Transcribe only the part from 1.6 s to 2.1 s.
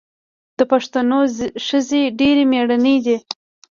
ښځې